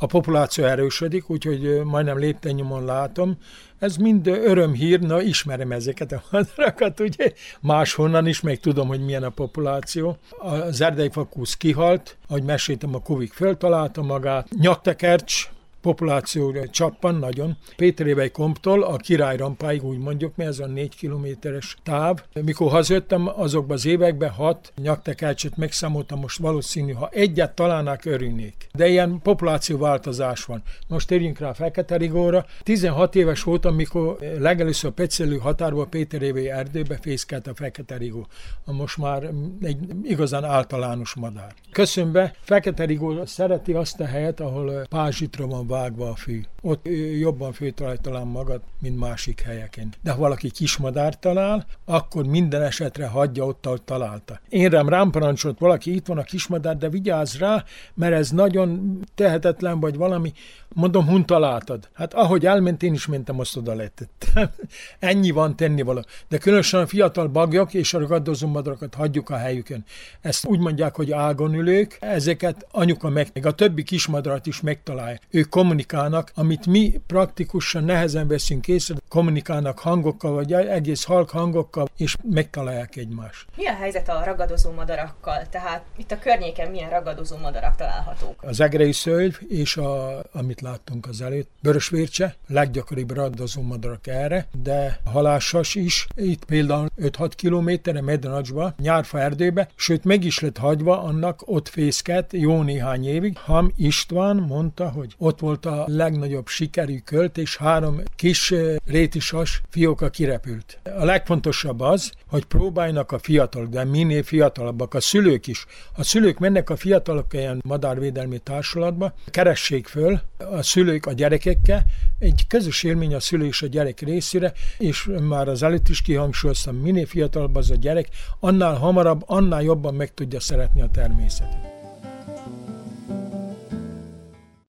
a 0.04 0.06
populáció 0.06 0.64
erősödik, 0.64 1.30
úgyhogy 1.30 1.82
majdnem 1.84 2.18
léptennyomon 2.18 2.86
látom. 2.86 3.38
Ez 3.80 3.96
mind 3.96 4.28
örömhír, 4.28 5.00
na 5.00 5.22
ismerem 5.22 5.72
ezeket 5.72 6.12
a 6.12 6.24
madarakat, 6.32 7.00
ugye 7.00 7.34
máshonnan 7.62 8.28
is, 8.28 8.42
még 8.42 8.60
tudom, 8.60 8.88
hogy 8.88 9.06
milyen 9.06 9.24
a 9.24 9.30
populáció. 9.30 10.18
Az 10.40 10.82
erdei 10.82 11.10
kihalt, 11.58 12.18
ahogy 12.28 12.44
meséltem, 12.44 12.96
a 12.96 13.02
kuvik 13.02 13.34
föltalálta 13.34 14.02
magát. 14.02 14.48
Nyaktekercs, 14.60 15.50
populáció 15.84 16.66
csappan 16.72 17.16
nagyon. 17.16 17.58
Péterévei 17.76 18.30
komptól 18.30 18.84
a 18.84 18.96
király 18.98 19.38
rampáig, 19.38 19.84
úgy 19.84 19.98
mondjuk, 19.98 20.36
mert 20.36 20.50
ez 20.50 20.60
a 20.60 20.66
négy 20.66 20.96
kilométeres 20.96 21.78
táv. 21.84 22.24
Mikor 22.42 22.72
hazajöttem, 22.72 23.30
azokban 23.36 23.76
az 23.76 23.86
években 23.86 24.30
hat 24.30 24.74
nyaktekelcset 24.82 25.58
megszámoltam, 25.58 26.20
most 26.20 26.40
valószínű, 26.40 26.92
ha 26.92 27.10
egyet 27.12 27.56
találnák, 27.56 28.06
örülnék. 28.06 28.68
De 28.74 28.88
ilyen 28.88 29.20
populációváltozás 29.24 30.44
van. 30.46 30.62
Most 30.88 31.08
térjünk 31.08 31.40
rá 31.40 31.54
Fekete 31.54 31.98
Rigóra. 31.98 32.46
16 32.64 33.16
éves 33.16 33.44
voltam, 33.44 33.76
mikor 33.76 34.18
legelőször 34.40 34.90
a 34.90 34.94
Pecelő 34.94 35.38
határba 35.38 35.86
Péterévei 35.86 36.50
erdőbe 36.50 36.98
fészkelt 37.02 37.48
a 37.48 37.56
Fekete 37.56 37.98
Rigó. 37.98 38.28
Most 38.66 38.98
már 38.98 39.30
egy 39.62 39.78
igazán 40.04 40.44
általános 40.44 41.14
madár. 41.14 41.54
Köszönbe, 41.72 42.36
Fekete 42.42 42.86
Rigó 42.86 43.26
szereti 43.26 43.74
azt 43.74 44.00
a 44.00 44.06
helyet, 44.06 44.40
ahol 44.40 44.86
pázsitra 44.90 45.48
van 45.48 45.68
vágva 45.74 46.10
a 46.10 46.16
fű. 46.16 46.42
Ott 46.62 46.88
jobban 47.20 47.54
főtalálj 47.54 47.98
talán 48.02 48.28
magad, 48.28 48.62
mint 48.80 49.00
másik 49.00 49.42
helyeken. 49.42 49.94
De 50.02 50.12
ha 50.12 50.18
valaki 50.18 50.52
kismadár 50.52 51.20
talál, 51.20 51.66
akkor 51.86 52.26
minden 52.26 52.62
esetre 52.62 53.08
hagyja 53.08 53.46
ott, 53.46 53.66
ahol 53.66 53.84
találta. 53.84 54.40
Én 54.50 54.70
rám 54.70 54.90
rám 54.90 55.10
parancsolt 55.10 55.60
valaki, 55.60 55.96
itt 55.96 56.08
van 56.08 56.18
a 56.18 56.24
kismadár, 56.24 56.78
de 56.78 56.90
vigyázz 56.90 57.38
rá, 57.38 57.64
mert 57.94 58.14
ez 58.14 58.30
nagyon 58.30 59.00
tehetetlen, 59.16 59.80
vagy 59.80 59.96
valami. 59.96 60.34
Mondom, 60.74 61.08
hun 61.08 61.26
találtad. 61.26 61.90
Hát 61.94 62.14
ahogy 62.14 62.46
elment, 62.46 62.84
én 62.84 62.94
is 62.94 63.06
mentem, 63.06 63.40
azt 63.40 63.58
oda 63.58 63.74
letettem. 63.74 64.50
Ennyi 65.00 65.32
van 65.32 65.56
tennivaló. 65.56 66.04
De 66.28 66.38
különösen 66.38 66.82
a 66.82 66.88
fiatal 66.88 67.28
bagyok 67.28 67.74
és 67.74 67.94
a 67.94 68.00
ragadozó 68.00 68.48
madarakat 68.48 68.96
hagyjuk 68.96 69.30
a 69.30 69.38
helyükön. 69.38 69.84
Ezt 70.22 70.46
úgy 70.46 70.60
mondják, 70.60 70.96
hogy 70.96 71.12
ágon 71.12 71.54
ülők, 71.54 71.98
ezeket 72.00 72.68
anyuka 72.72 73.10
meg, 73.10 73.28
meg 73.34 73.46
a 73.46 73.52
többi 73.52 73.84
kismadarat 73.84 74.46
is 74.46 74.62
megtalálja. 74.62 75.20
Ők 75.30 75.50
kommunikálnak, 75.64 76.32
amit 76.36 76.66
mi 76.66 77.02
praktikusan 77.08 77.84
nehezen 77.84 78.28
veszünk 78.28 78.68
észre, 78.68 78.96
kommunikálnak 79.08 79.80
hangokkal, 79.80 80.34
vagy 80.34 80.54
egész 80.54 81.04
halk 81.04 81.30
hangokkal, 81.30 81.90
és 81.98 82.16
megtalálják 82.30 82.96
egymást. 82.96 83.46
Mi 83.56 83.68
a 83.68 83.74
helyzet 83.74 84.10
a 84.10 84.22
ragadozó 84.26 84.72
madarakkal? 84.72 85.48
Tehát 85.50 85.84
itt 85.98 86.12
a 86.12 86.20
környéken 86.20 86.70
milyen 86.72 86.90
ragadozó 86.90 87.38
madarak 87.38 87.76
találhatók? 87.76 88.44
Az 88.44 88.60
egrei 88.60 88.92
szölgy 88.92 89.36
és 89.48 89.78
a, 89.78 90.22
amit 90.32 90.62
láttunk 90.62 91.08
az 91.08 91.22
előtt, 91.22 91.50
vörösvércse, 91.62 92.36
leggyakoribb 92.48 93.12
ragadozó 93.12 93.62
madarak 93.62 94.08
erre, 94.08 94.48
de 94.64 95.00
halássas 95.12 95.76
is, 95.76 96.08
itt 96.16 96.46
például 96.46 96.90
5-6 97.02 97.32
kilométerre 97.36 98.02
Mednacsba, 98.02 98.74
nyárfa 98.78 99.20
erdőbe, 99.20 99.68
sőt 99.76 100.04
meg 100.04 100.24
is 100.24 100.40
lett 100.40 100.58
hagyva 100.58 101.02
annak 101.02 101.42
ott 101.46 101.68
fészket 101.68 102.34
jó 102.34 102.62
néhány 102.62 103.08
évig. 103.08 103.38
Ham 103.38 103.72
István 103.76 104.36
mondta, 104.36 104.90
hogy 104.90 105.14
ott 105.18 105.40
volt 105.40 105.53
a 105.62 105.84
legnagyobb 105.88 106.48
sikerű 106.48 106.98
költ, 106.98 107.38
és 107.38 107.58
három 107.58 108.02
kis 108.16 108.54
rétisas 108.86 109.62
fióka 109.70 110.10
kirepült. 110.10 110.80
A 110.98 111.06
legfontosabb 111.06 111.80
az, 111.80 112.12
hogy 112.28 112.46
próbáljanak 112.46 113.12
a 113.12 113.20
fiatalok, 113.20 113.70
de 113.70 113.84
minél 113.84 114.24
fiatalabbak, 114.24 114.94
a 114.94 115.02
szülők 115.02 115.48
is. 115.48 115.66
A 115.96 116.04
szülők 116.04 116.40
mennek 116.40 116.70
a 116.70 116.76
fiatalok 116.76 117.34
ilyen 117.34 117.62
madárvédelmi 117.66 118.38
társulatba, 118.38 119.14
keressék 119.26 119.88
föl 119.88 120.20
a 120.38 120.62
szülők 120.62 121.06
a 121.06 121.14
gyerekekkel, 121.14 121.84
egy 122.20 122.48
közös 122.48 122.84
élmény 122.84 123.14
a 123.14 123.20
szülő 123.20 123.46
és 123.46 123.62
a 123.62 123.68
gyerek 123.68 124.00
részére, 124.00 124.54
és 124.78 125.10
már 125.22 125.48
az 125.48 125.64
előtt 125.64 125.90
is 125.90 126.02
kihangsúlyoztam, 126.02 126.76
minél 126.76 127.06
fiatalabb 127.06 127.56
az 127.56 127.72
a 127.72 127.76
gyerek, 127.76 128.08
annál 128.40 128.76
hamarabb, 128.76 129.24
annál 129.26 129.62
jobban 129.62 129.94
meg 129.94 130.14
tudja 130.14 130.40
szeretni 130.40 130.82
a 130.82 130.90
természetet. 130.92 131.83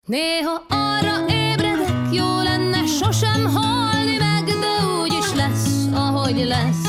Néha 0.06 0.66
arra 0.70 1.26
ébredek, 1.28 1.96
jó 2.12 2.42
lenne 2.42 2.86
sosem 2.86 3.46
halni 3.46 4.18
meg, 4.18 4.44
de 4.44 4.86
úgyis 5.02 5.34
lesz, 5.36 5.86
ahogy 5.94 6.46
lesz. 6.46 6.86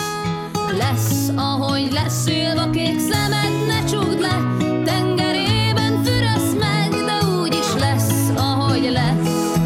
Lesz, 0.78 1.28
ahogy 1.37 1.92
lesz, 1.92 2.23
szilva 2.23 2.71
kék 2.71 2.99
szemed, 2.99 3.66
ne 3.66 3.85
csukd 3.85 4.21
le, 4.21 4.56
tengerében 4.85 6.02
fürösz 6.04 6.54
meg, 6.59 6.90
de 6.90 7.18
úgyis 7.40 7.75
lesz, 7.78 8.30
ahogy 8.37 8.90
lesz. 8.92 9.59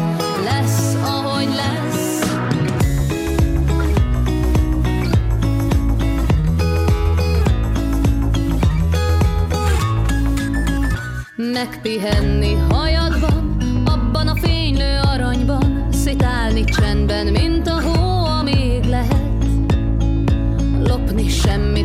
Lesz, 0.43 0.95
ahogy 1.03 1.49
lesz. 1.55 2.19
Megpihenni 11.35 12.53
hajadban, 12.53 12.98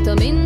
También 0.05 0.44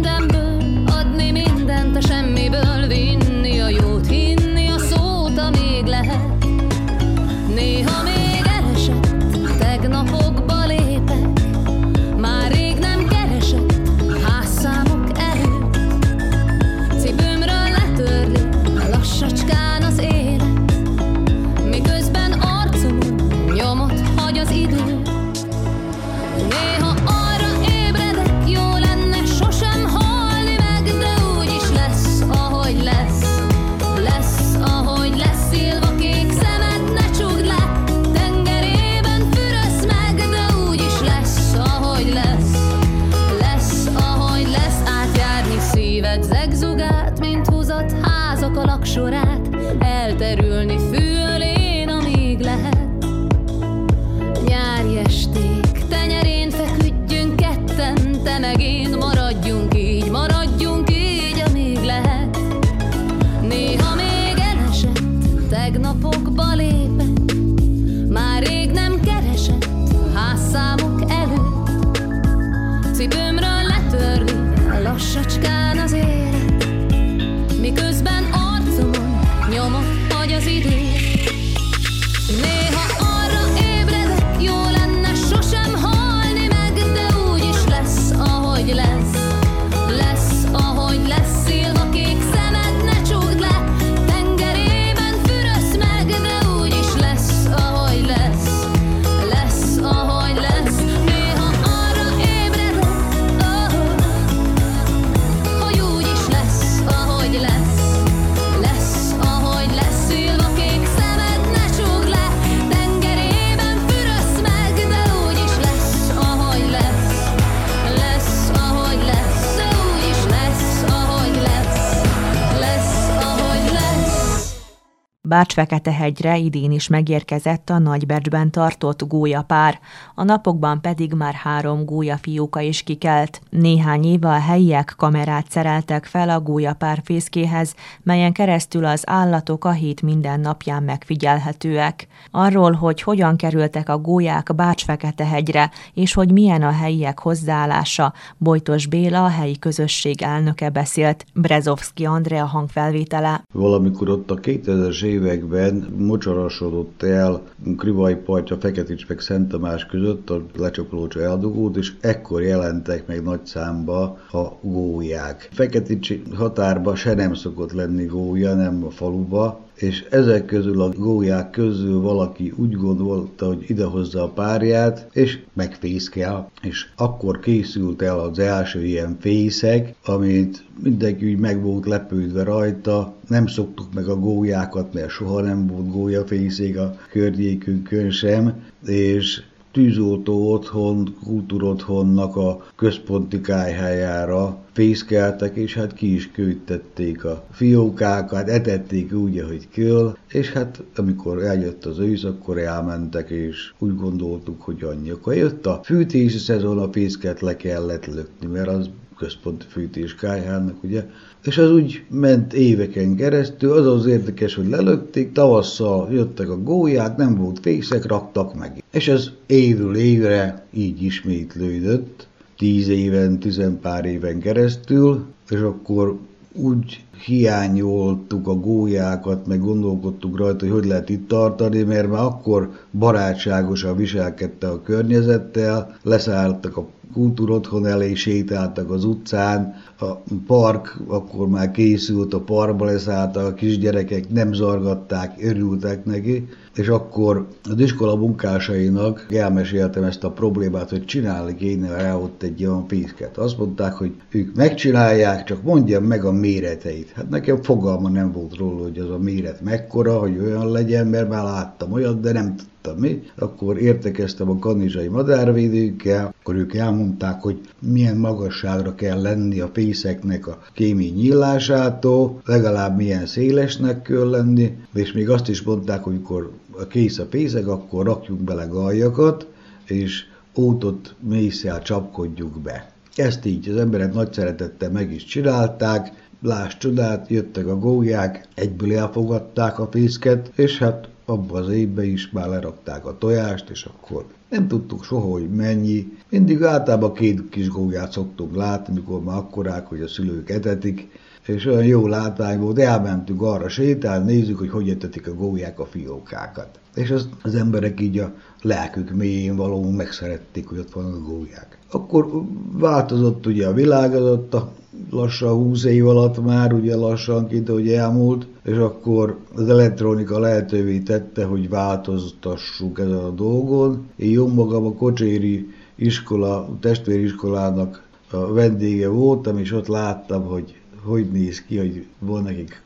Bács-Fekete-hegyre 125.28 126.36
idén 126.36 126.72
is 126.72 126.88
megérkezett 126.88 127.70
a 127.70 127.78
Nagybecsben 127.78 128.50
tartott 128.50 129.06
gólyapár, 129.06 129.78
a 130.14 130.22
napokban 130.22 130.80
pedig 130.80 131.12
már 131.12 131.34
három 131.34 131.84
gólyafióka 131.84 132.60
is 132.60 132.82
kikelt. 132.82 133.40
Néhány 133.50 134.04
éve 134.04 134.28
a 134.28 134.40
helyiek 134.40 134.94
kamerát 134.96 135.50
szereltek 135.50 136.04
fel 136.04 136.28
a 136.28 136.40
gólyapár 136.40 137.00
fészkéhez, 137.04 137.74
melyen 138.02 138.32
keresztül 138.32 138.84
az 138.84 139.02
állatok 139.06 139.64
a 139.64 139.70
hét 139.70 140.02
minden 140.02 140.40
napján 140.40 140.82
megfigyelhetőek. 140.82 142.06
Arról, 142.30 142.72
hogy 142.72 143.02
hogyan 143.02 143.36
kerültek 143.36 143.88
a 143.88 143.98
gólyák 143.98 144.54
Bács-Fekete-hegyre, 144.54 145.70
és 145.94 146.14
hogy 146.14 146.32
milyen 146.32 146.62
a 146.62 146.72
helyiek 146.72 147.18
hozzáállása, 147.18 148.12
Bojtos 148.36 148.86
Béla, 148.86 149.24
a 149.24 149.28
helyi 149.28 149.58
közösség 149.58 150.22
elnöke 150.22 150.70
beszélt. 150.70 151.24
Brezovski 151.34 152.04
Andrea 152.04 152.44
hangfelvétele. 152.44 153.42
Valamikor 153.52 154.08
ott 154.08 154.30
a 154.30 154.34
2000-es 154.34 155.16
években 155.18 155.94
mocsarasodott 155.96 157.02
el 157.02 157.42
Krivaj 157.76 158.16
partja, 158.16 158.56
Feketics 158.56 159.08
meg 159.08 159.20
Szent 159.20 159.48
Tamás 159.48 159.86
között 159.86 160.30
a 160.30 160.42
lecsapolócsa 160.56 161.20
eldugót, 161.20 161.76
és 161.76 161.92
ekkor 162.00 162.42
jelentek 162.42 163.06
meg 163.06 163.22
nagy 163.22 163.46
számba 163.46 164.02
a 164.32 164.58
gólyák. 164.60 165.48
Feketics 165.52 166.12
határba 166.34 166.94
se 166.94 167.14
nem 167.14 167.34
szokott 167.34 167.72
lenni 167.72 168.04
gólya, 168.04 168.54
nem 168.54 168.84
a 168.84 168.90
faluba, 168.90 169.66
és 169.80 170.04
ezek 170.10 170.44
közül 170.44 170.80
a 170.80 170.88
gólyák 170.88 171.50
közül 171.50 172.00
valaki 172.00 172.52
úgy 172.56 172.72
gondolta, 172.72 173.46
hogy 173.46 173.64
idehozza 173.66 174.22
a 174.22 174.28
párját, 174.28 175.08
és 175.12 175.38
megfészkel, 175.52 176.50
és 176.62 176.86
akkor 176.96 177.40
készült 177.40 178.02
el 178.02 178.18
az 178.18 178.38
első 178.38 178.84
ilyen 178.84 179.16
fészek, 179.20 179.94
amit 180.04 180.64
mindenki 180.82 181.32
úgy 181.32 181.38
meg 181.38 181.62
volt 181.62 181.86
lepődve 181.86 182.42
rajta, 182.42 183.14
nem 183.28 183.46
szoktuk 183.46 183.94
meg 183.94 184.08
a 184.08 184.16
gólyákat, 184.16 184.92
mert 184.92 185.10
soha 185.10 185.40
nem 185.40 185.66
volt 185.66 185.90
gólyafészék 185.90 186.78
a 186.78 186.96
környékünkön 187.10 188.10
sem, 188.10 188.62
és 188.86 189.42
tűzoltó 189.78 190.52
otthon, 190.52 191.14
kultúrotthonnak 191.24 192.36
a 192.36 192.66
központi 192.76 193.40
kájhájára 193.40 194.58
fészkeltek, 194.72 195.56
és 195.56 195.74
hát 195.74 195.94
ki 195.94 196.14
is 196.14 196.30
kőítették 196.30 197.24
a 197.24 197.44
fiókákat, 197.50 198.48
etették 198.48 199.12
úgy, 199.12 199.38
ahogy 199.38 199.68
kell, 199.68 200.16
és 200.28 200.52
hát 200.52 200.82
amikor 200.96 201.42
eljött 201.42 201.84
az 201.84 201.98
ősz, 201.98 202.24
akkor 202.24 202.58
elmentek, 202.58 203.30
és 203.30 203.72
úgy 203.78 203.96
gondoltuk, 203.96 204.62
hogy 204.62 204.82
annyi. 204.82 205.10
Akkor 205.10 205.34
jött 205.34 205.66
a 205.66 205.80
fűtési 205.84 206.38
szezon, 206.38 206.78
a 206.78 206.92
fészket 206.92 207.40
le 207.40 207.56
kellett 207.56 208.06
lökni, 208.06 208.46
mert 208.46 208.68
az 208.68 208.90
központi 209.18 209.66
fűtés 209.68 210.14
kájhának, 210.14 210.82
ugye, 210.82 211.06
és 211.48 211.58
az 211.58 211.70
úgy 211.70 212.04
ment 212.10 212.52
éveken 212.52 213.16
keresztül, 213.16 213.72
az 213.72 213.86
az 213.86 214.06
érdekes, 214.06 214.54
hogy 214.54 214.68
lelökték, 214.68 215.32
tavasszal 215.32 216.08
jöttek 216.12 216.48
a 216.48 216.62
gólyák, 216.62 217.16
nem 217.16 217.34
volt 217.34 217.58
fészek, 217.62 218.06
raktak 218.06 218.54
meg. 218.54 218.82
És 218.92 219.08
ez 219.08 219.30
évről 219.46 219.96
évre 219.96 220.64
így 220.72 221.02
ismétlődött, 221.02 222.26
tíz 222.58 222.88
éven, 222.88 223.38
tizenpár 223.38 224.04
éven 224.04 224.38
keresztül, 224.38 225.24
és 225.50 225.60
akkor 225.60 226.18
úgy 226.52 227.04
hiányoltuk 227.24 228.48
a 228.48 228.54
gólyákat, 228.54 229.46
meg 229.46 229.60
gondolkodtuk 229.60 230.36
rajta, 230.38 230.64
hogy 230.64 230.74
hogy 230.74 230.86
lehet 230.86 231.08
itt 231.08 231.28
tartani, 231.28 231.82
mert 231.82 232.08
már 232.08 232.24
akkor 232.24 232.70
barátságosan 232.92 233.96
viselkedte 233.96 234.68
a 234.68 234.82
környezettel, 234.82 235.96
leszálltak 236.02 236.76
a 236.76 236.86
kultúrotthon 237.12 237.86
elé, 237.86 238.14
sétáltak 238.14 238.90
az 238.90 239.04
utcán, 239.04 239.74
a 240.00 240.06
park 240.46 240.96
akkor 241.06 241.48
már 241.48 241.70
készült, 241.70 242.34
a 242.34 242.40
parkba 242.40 242.84
leszálltak, 242.84 243.46
a 243.46 243.54
kisgyerekek 243.54 244.30
nem 244.30 244.52
zargatták, 244.52 245.34
örültek 245.42 246.04
neki, 246.04 246.48
és 246.74 246.88
akkor 246.88 247.48
az 247.70 247.80
iskola 247.80 248.16
munkásainak 248.16 249.26
elmeséltem 249.30 250.02
ezt 250.02 250.24
a 250.24 250.30
problémát, 250.30 250.90
hogy 250.90 251.04
csinálni 251.04 251.54
kéne 251.54 251.88
rá 251.88 252.14
ott 252.14 252.42
egy 252.42 252.64
olyan 252.64 252.88
fészket. 252.88 253.38
Azt 253.38 253.58
mondták, 253.58 253.92
hogy 253.92 254.12
ők 254.30 254.54
megcsinálják, 254.54 255.44
csak 255.44 255.62
mondjam 255.62 256.04
meg 256.04 256.24
a 256.24 256.32
méreteit. 256.32 257.12
Hát 257.14 257.28
nekem 257.28 257.62
fogalma 257.62 258.08
nem 258.08 258.32
volt 258.32 258.56
róla, 258.56 258.82
hogy 258.82 258.98
az 258.98 259.10
a 259.10 259.18
méret 259.18 259.60
mekkora, 259.60 260.18
hogy 260.18 260.38
olyan 260.38 260.70
legyen, 260.70 261.06
mert 261.06 261.28
már 261.28 261.44
láttam 261.44 261.92
olyat, 261.92 262.20
de 262.20 262.32
nem 262.32 262.54
mi. 262.96 263.22
Akkor 263.38 263.78
értekeztem 263.78 264.50
a 264.50 264.58
kanizsai 264.58 265.08
madárvédőkkel, 265.08 266.34
akkor 266.40 266.54
ők 266.54 266.74
elmondták, 266.74 267.42
hogy 267.42 267.60
milyen 267.78 268.16
magasságra 268.16 268.94
kell 268.94 269.20
lenni 269.20 269.60
a 269.60 269.70
fészeknek 269.72 270.46
a 270.46 270.62
kémény 270.72 271.14
nyílásától, 271.14 272.40
legalább 272.44 272.96
milyen 272.96 273.26
szélesnek 273.26 274.02
kell 274.02 274.30
lenni, 274.30 274.76
és 274.94 275.12
még 275.12 275.30
azt 275.30 275.48
is 275.48 275.62
mondták, 275.62 276.02
hogy 276.02 276.12
amikor 276.12 276.50
kész 276.88 277.18
a 277.18 277.26
fészek, 277.30 277.66
akkor 277.66 278.04
rakjuk 278.04 278.38
bele 278.38 278.64
galjakat, 278.64 279.46
és 279.84 280.24
ótot 280.56 281.14
mészsel 281.20 281.82
csapkodjuk 281.82 282.60
be. 282.60 282.92
Ezt 283.14 283.44
így 283.44 283.68
az 283.68 283.76
emberek 283.76 284.12
nagy 284.12 284.32
szeretettel 284.32 284.90
meg 284.90 285.12
is 285.12 285.24
csinálták, 285.24 286.26
Láss 286.42 286.76
csodát, 286.76 287.28
jöttek 287.28 287.66
a 287.66 287.78
gólyák, 287.78 288.48
egyből 288.54 288.96
elfogadták 288.96 289.78
a 289.78 289.88
fészket, 289.90 290.52
és 290.54 290.78
hát 290.78 291.08
abban 291.28 291.62
az 291.62 291.68
évben 291.68 292.04
is 292.04 292.30
már 292.30 292.48
lerakták 292.48 293.06
a 293.06 293.18
tojást, 293.18 293.70
és 293.70 293.84
akkor 293.84 294.26
nem 294.48 294.68
tudtuk 294.68 295.04
soha, 295.04 295.30
hogy 295.30 295.50
mennyi. 295.50 296.12
Mindig 296.30 296.62
általában 296.62 297.12
két 297.12 297.48
kis 297.48 297.68
gólyát 297.68 298.12
szoktunk 298.12 298.56
látni, 298.56 298.94
mikor 298.94 299.22
már 299.22 299.36
akkorák, 299.36 299.86
hogy 299.86 300.00
a 300.00 300.08
szülők 300.08 300.50
etetik, 300.50 301.08
és 301.46 301.66
olyan 301.66 301.84
jó 301.84 302.06
látvány 302.06 302.58
volt, 302.60 302.78
elmentünk 302.78 303.42
arra 303.42 303.68
sétálni, 303.68 304.32
nézzük, 304.32 304.58
hogy 304.58 304.70
hogy 304.70 304.88
etetik 304.88 305.28
a 305.28 305.34
gólyák 305.34 305.80
a 305.80 305.86
fiókákat. 305.86 306.68
És 306.94 307.10
az, 307.10 307.28
az 307.42 307.54
emberek 307.54 308.00
így 308.00 308.18
a 308.18 308.34
lelkük 308.62 309.10
mélyén 309.10 309.56
való 309.56 309.90
megszerették, 309.90 310.68
hogy 310.68 310.78
ott 310.78 310.92
van 310.92 311.12
a 311.12 311.18
gólyák. 311.18 311.78
Akkor 311.90 312.42
változott 312.72 313.46
ugye 313.46 313.66
a 313.66 313.72
világ, 313.72 314.14
az 314.14 314.22
ott 314.22 314.54
a 314.54 314.72
lassan 315.10 315.52
20 315.52 315.84
év 315.84 316.06
alatt 316.06 316.44
már, 316.44 316.72
ugye 316.72 316.96
lassanként, 316.96 317.68
hogy 317.68 317.92
elmúlt, 317.92 318.46
és 318.64 318.76
akkor 318.76 319.36
az 319.54 319.68
elektronika 319.68 320.38
lehetővé 320.38 320.98
tette, 320.98 321.44
hogy 321.44 321.68
változtassuk 321.68 322.98
ezen 322.98 323.18
a 323.18 323.30
dolgon. 323.30 324.06
Én 324.16 324.30
jó 324.30 324.48
magam 324.48 324.86
a 324.86 324.92
Kocséri 324.92 325.68
iskola, 325.94 326.68
testvériskolának 326.80 328.02
a 328.30 328.52
vendége 328.52 329.08
voltam, 329.08 329.58
és 329.58 329.72
ott 329.72 329.86
láttam, 329.86 330.44
hogy 330.44 330.74
hogy 331.04 331.26
néz 331.32 331.62
ki, 331.62 331.76
hogy 331.76 332.06
van 332.18 332.42
nekik 332.42 332.82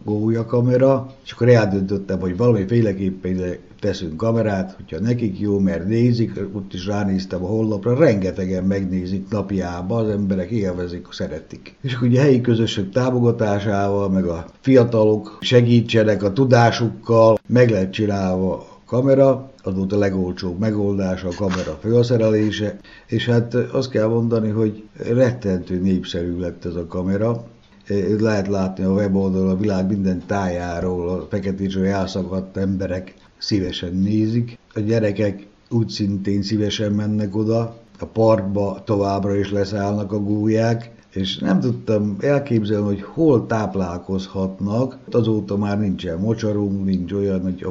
kamera, 0.47 1.15
és 1.25 1.33
akkor 1.33 1.49
eldöntöttem, 1.49 2.21
hogy 2.21 2.37
valamiféleképpen 2.37 3.57
teszünk 3.83 4.17
kamerát, 4.17 4.75
hogyha 4.77 5.01
nekik 5.01 5.41
jó, 5.41 5.59
mert 5.59 5.87
nézik, 5.87 6.41
ott 6.53 6.75
is 6.75 6.87
ránéztem 6.87 7.45
a 7.45 7.47
honlapra, 7.47 7.95
rengetegen 7.95 8.65
megnézik 8.65 9.29
napjába, 9.29 9.97
az 9.97 10.09
emberek 10.09 10.51
élvezik, 10.51 11.07
szeretik. 11.11 11.77
És 11.81 12.01
ugye 12.01 12.21
a 12.21 12.23
helyi 12.23 12.41
közösség 12.41 12.89
támogatásával, 12.89 14.09
meg 14.09 14.25
a 14.25 14.47
fiatalok 14.61 15.39
segítsenek 15.41 16.23
a 16.23 16.33
tudásukkal, 16.33 17.39
meg 17.47 17.71
lehet 17.71 17.93
csinálva 17.93 18.81
kamera, 18.87 19.51
az 19.63 19.75
volt 19.75 19.93
a 19.93 19.99
legolcsóbb 19.99 20.59
megoldás, 20.59 21.23
a 21.25 21.31
kamera 21.37 21.79
felszerelése, 21.81 22.79
és 23.07 23.27
hát 23.27 23.55
azt 23.55 23.91
kell 23.91 24.09
mondani, 24.09 24.49
hogy 24.49 24.83
rettentő 24.97 25.81
népszerű 25.81 26.39
lett 26.39 26.65
ez 26.65 26.75
a 26.75 26.87
kamera, 26.87 27.45
lehet 28.19 28.49
látni 28.49 28.85
a 28.85 28.93
weboldalon 28.93 29.51
a 29.51 29.57
világ 29.57 29.87
minden 29.87 30.23
tájáról, 30.27 31.09
a 31.09 31.27
feketéről 31.31 31.87
elszakadt 31.87 32.57
emberek 32.57 33.15
szívesen 33.43 33.95
nézik. 33.95 34.59
A 34.75 34.81
gyerekek 34.81 35.47
úgy 35.71 35.89
szintén 35.89 36.43
szívesen 36.43 36.93
mennek 36.93 37.37
oda, 37.37 37.81
a 37.99 38.05
parkba 38.05 38.83
továbbra 38.85 39.35
is 39.35 39.51
leszállnak 39.51 40.13
a 40.13 40.23
gólyák, 40.23 40.91
és 41.11 41.39
nem 41.39 41.61
tudtam 41.61 42.17
elképzelni, 42.21 42.87
hogy 42.87 43.03
hol 43.03 43.47
táplálkozhatnak. 43.47 44.99
Azóta 45.11 45.57
már 45.57 45.79
nincsen 45.81 46.19
mocsarunk, 46.19 46.85
nincs 46.85 47.13
olyan, 47.13 47.43
hogy 47.43 47.67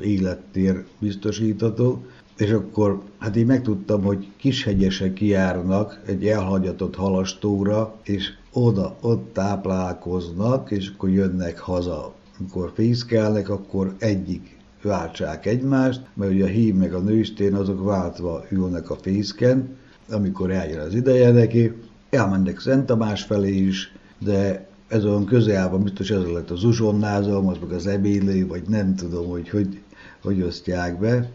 élettér 0.00 0.84
biztosítható, 0.98 2.04
és 2.36 2.50
akkor 2.50 3.02
hát 3.18 3.36
én 3.36 3.46
megtudtam, 3.46 4.02
hogy 4.02 4.26
kishegyesek 4.36 5.12
kijárnak 5.12 6.00
egy 6.06 6.26
elhagyatott 6.26 6.94
halastóra, 6.94 7.94
és 8.04 8.32
oda, 8.52 8.96
ott 9.00 9.32
táplálkoznak, 9.32 10.70
és 10.70 10.92
akkor 10.94 11.10
jönnek 11.10 11.58
haza. 11.58 12.14
Amikor 12.38 12.72
fészkelnek, 12.74 13.48
akkor 13.48 13.94
egyik 13.98 14.55
váltsák 14.86 15.46
egymást, 15.46 16.00
mert 16.14 16.32
ugye 16.32 16.44
a 16.44 16.48
hím 16.48 16.76
meg 16.76 16.94
a 16.94 16.98
nőstén 16.98 17.54
azok 17.54 17.84
váltva 17.84 18.44
ülnek 18.50 18.90
a 18.90 18.96
fészken, 19.00 19.76
amikor 20.10 20.50
eljön 20.50 20.80
az 20.80 20.94
ideje 20.94 21.30
neki, 21.30 21.72
elmennek 22.10 22.60
Szent 22.60 22.86
Tamás 22.86 23.22
felé 23.22 23.56
is, 23.56 23.92
de 24.18 24.66
ez 24.88 25.04
olyan 25.04 25.24
közelben 25.24 25.82
biztos 25.82 26.10
ez 26.10 26.24
lett 26.24 26.50
az 26.50 26.64
uzsonnázom, 26.64 27.48
az 27.48 27.56
meg 27.60 27.70
az 27.70 27.86
ebédlő, 27.86 28.46
vagy 28.46 28.62
nem 28.68 28.94
tudom, 28.94 29.26
hogy 29.28 29.48
hogy, 29.48 29.80
hogy 30.22 30.42
osztják 30.42 30.98
be. 30.98 31.30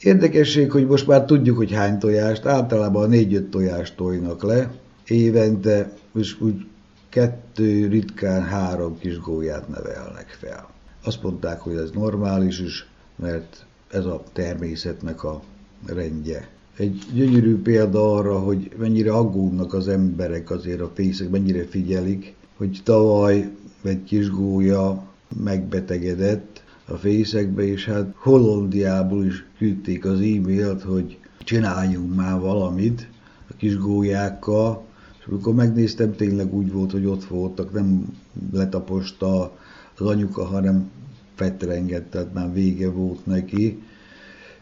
Érdekesség, 0.00 0.70
hogy 0.70 0.86
most 0.86 1.06
már 1.06 1.24
tudjuk, 1.24 1.56
hogy 1.56 1.72
hány 1.72 1.98
tojást, 1.98 2.46
általában 2.46 3.08
négy-öt 3.08 3.50
tojást 3.50 3.96
tojnak 3.96 4.42
le 4.42 4.70
évente, 5.06 5.92
és 6.14 6.40
úgy 6.40 6.66
kettő, 7.08 7.86
ritkán 7.86 8.42
három 8.44 8.98
kis 8.98 9.20
gólyát 9.20 9.68
nevelnek 9.68 10.36
fel. 10.40 10.70
azt 11.04 11.22
mondták, 11.22 11.60
hogy 11.60 11.76
ez 11.76 11.90
normális 11.90 12.60
is, 12.60 12.86
mert 13.16 13.66
ez 13.90 14.04
a 14.04 14.22
természetnek 14.32 15.24
a 15.24 15.42
rendje. 15.86 16.48
Egy 16.76 17.04
gyönyörű 17.14 17.62
példa 17.62 18.14
arra, 18.14 18.38
hogy 18.38 18.70
mennyire 18.78 19.12
aggódnak 19.12 19.74
az 19.74 19.88
emberek 19.88 20.50
azért 20.50 20.80
a 20.80 20.90
fészek, 20.94 21.30
mennyire 21.30 21.64
figyelik, 21.64 22.34
hogy 22.56 22.80
tavaly 22.84 23.50
egy 23.82 24.04
kis 24.04 24.30
gólya 24.30 25.04
megbetegedett 25.44 26.62
a 26.86 26.94
fészekbe, 26.94 27.62
és 27.62 27.84
hát 27.84 28.14
Hollandiából 28.16 29.24
is 29.24 29.44
küldték 29.58 30.04
az 30.04 30.20
e-mailt, 30.20 30.82
hogy 30.82 31.18
csináljunk 31.38 32.14
már 32.14 32.40
valamit 32.40 33.08
a 33.50 33.54
kis 33.56 33.78
gólyákkal, 33.78 34.84
és 35.18 35.26
amikor 35.26 35.54
megnéztem, 35.54 36.16
tényleg 36.16 36.54
úgy 36.54 36.72
volt, 36.72 36.92
hogy 36.92 37.06
ott 37.06 37.24
voltak, 37.24 37.72
nem 37.72 38.16
letaposta 38.52 39.58
az 39.98 40.06
anyuka, 40.06 40.44
hanem 40.44 40.90
fetrengett, 41.42 42.10
tehát 42.10 42.32
már 42.32 42.52
vége 42.52 42.90
volt 42.90 43.26
neki, 43.26 43.82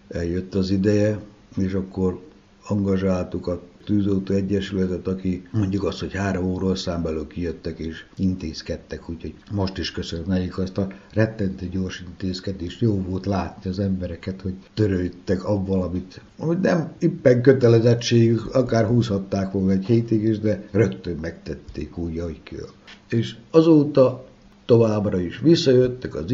eljött 0.09 0.55
az 0.55 0.71
ideje, 0.71 1.19
és 1.57 1.73
akkor 1.73 2.21
angazsáltuk 2.67 3.47
a 3.47 3.63
tűzoltó 3.85 4.35
egyesületet, 4.35 5.07
aki 5.07 5.43
mondjuk 5.53 5.85
azt, 5.85 6.01
hogy 6.01 6.13
három 6.13 6.45
óra 6.45 6.73
belül 7.03 7.27
kijöttek 7.27 7.79
és 7.79 8.05
intézkedtek, 8.17 9.09
úgyhogy 9.11 9.35
most 9.51 9.79
is 9.79 9.93
köszönöm 9.93 10.25
nekik 10.27 10.59
azt 10.59 10.79
a 10.79 10.87
rettentő 11.13 11.69
gyors 11.69 12.05
intézkedést. 12.07 12.81
Jó 12.81 13.03
volt 13.09 13.27
látni 13.27 13.71
az 13.71 13.79
embereket, 13.79 14.41
hogy 14.41 14.55
törődtek 14.75 15.45
abban, 15.45 15.83
amit, 15.83 16.21
amit 16.39 16.61
nem 16.61 16.93
éppen 16.99 17.43
kötelezettségük, 17.43 18.55
akár 18.55 18.87
húzhatták 18.87 19.53
volna 19.53 19.71
egy 19.71 19.85
hétig 19.85 20.23
is, 20.23 20.39
de 20.39 20.69
rögtön 20.71 21.17
megtették 21.21 21.99
úgy, 21.99 22.19
ahogy 22.19 22.43
kell. 22.43 22.69
És 23.09 23.37
azóta 23.51 24.30
továbbra 24.71 25.21
is 25.21 25.39
visszajöttek 25.39 26.15
az 26.15 26.25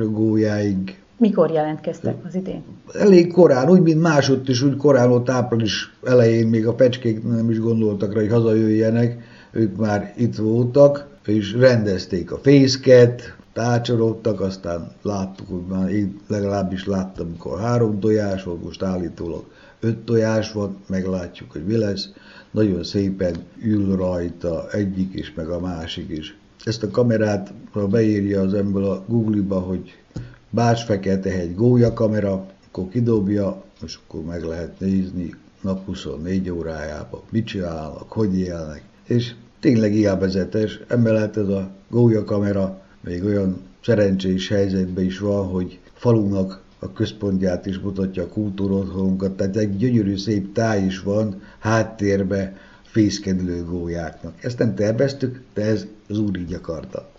a 0.00 0.10
gólyáig, 0.10 0.98
mikor 1.16 1.50
jelentkeztek 1.50 2.16
az 2.26 2.34
idén? 2.34 2.62
Elég 2.92 3.32
korán, 3.32 3.70
úgy, 3.70 3.80
mint 3.80 4.00
másodt 4.00 4.48
is, 4.48 4.62
úgy 4.62 4.76
korán 4.76 5.10
ott 5.10 5.28
április 5.28 5.92
elején 6.04 6.46
még 6.46 6.66
a 6.66 6.74
pecskék 6.74 7.24
nem 7.24 7.50
is 7.50 7.60
gondoltak 7.60 8.14
rá, 8.14 8.20
hogy 8.20 8.30
hazajöjjenek, 8.30 9.22
ők 9.50 9.76
már 9.76 10.14
itt 10.16 10.36
voltak, 10.36 11.06
és 11.26 11.52
rendezték 11.52 12.32
a 12.32 12.38
fészket, 12.38 13.36
tácsorogtak, 13.52 14.40
aztán 14.40 14.92
láttuk, 15.02 15.48
hogy 15.48 15.78
már 15.78 15.90
én 15.90 16.20
legalábbis 16.26 16.86
láttam, 16.86 17.26
amikor 17.26 17.60
három 17.60 18.00
tojás 18.00 18.42
volt, 18.42 18.64
most 18.64 18.82
állítólag 18.82 19.44
öt 19.80 19.98
tojás 19.98 20.52
van, 20.52 20.76
meglátjuk, 20.86 21.52
hogy 21.52 21.64
mi 21.64 21.76
lesz. 21.76 22.08
Nagyon 22.50 22.84
szépen 22.84 23.34
ül 23.62 23.96
rajta 23.96 24.70
egyik 24.70 25.14
is, 25.14 25.32
meg 25.34 25.48
a 25.48 25.60
másik 25.60 26.08
is. 26.08 26.36
Ezt 26.64 26.82
a 26.82 26.90
kamerát, 26.90 27.52
ha 27.72 27.86
beírja 27.86 28.40
az 28.40 28.54
ember 28.54 28.82
a 28.82 29.04
Google-ba, 29.06 29.58
hogy 29.58 29.94
Bács 30.50 30.84
Fekete 30.84 31.30
egy 31.30 31.54
gólya 31.54 31.92
kamera, 31.92 32.46
akkor 32.66 32.88
kidobja, 32.88 33.62
és 33.84 33.98
akkor 34.06 34.24
meg 34.24 34.42
lehet 34.42 34.80
nézni 34.80 35.34
nap 35.60 35.86
24 35.86 36.50
órájában, 36.50 37.20
mit 37.30 37.46
csinálnak, 37.46 38.12
hogy 38.12 38.38
élnek. 38.38 38.82
És 39.04 39.34
tényleg 39.60 39.94
élvezetes, 39.94 40.80
emellett 40.88 41.36
ez 41.36 41.48
a 41.48 41.70
gólya 41.88 42.24
kamera 42.24 42.80
még 43.00 43.24
olyan 43.24 43.60
szerencsés 43.84 44.48
helyzetben 44.48 45.04
is 45.04 45.18
van, 45.18 45.46
hogy 45.46 45.78
falunak 45.92 46.62
a 46.78 46.92
központját 46.92 47.66
is 47.66 47.78
mutatja 47.78 48.22
a 48.22 48.28
kultúrotthonunkat, 48.28 49.32
tehát 49.32 49.56
egy 49.56 49.76
gyönyörű 49.76 50.16
szép 50.16 50.52
táj 50.52 50.84
is 50.84 51.00
van 51.00 51.42
háttérbe 51.58 52.56
fészkedő 52.82 53.64
gólyáknak. 53.64 54.44
Ezt 54.44 54.58
nem 54.58 54.74
terveztük, 54.74 55.42
de 55.54 55.62
ez 55.62 55.86
az 56.08 56.18
úr 56.18 56.36
így 56.36 56.52
akarta. 56.52 57.17